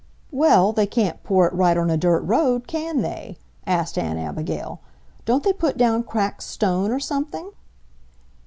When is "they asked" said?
3.03-3.99